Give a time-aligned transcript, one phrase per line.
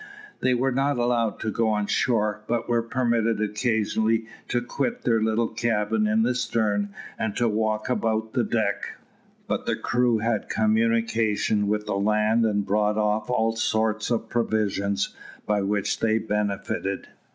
[0.39, 5.21] They were not allowed to go on shore, but were permitted occasionally to quit their
[5.21, 6.89] little cabin in the stern
[7.19, 8.97] and to walk about the deck;
[9.45, 15.15] but the crew had communication with the land and brought off all sorts of provisions,
[15.45, 17.09] by which they benefited.